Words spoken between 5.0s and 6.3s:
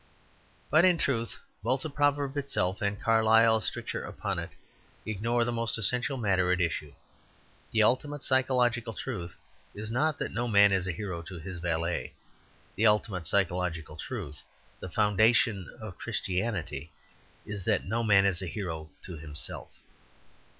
ignore the most essential